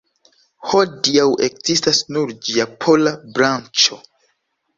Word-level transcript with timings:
Hodiaŭ 0.69 1.25
ekzistas 1.47 1.99
nur 2.17 2.33
ĝia 2.49 2.67
pola 2.87 3.13
branĉo. 3.37 4.01